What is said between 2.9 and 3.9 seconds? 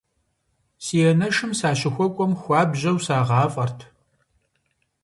сагъафӏэрт.